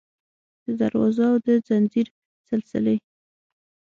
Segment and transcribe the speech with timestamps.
[0.65, 2.07] د دروازو او د ځنځیر
[2.47, 2.97] سلسلې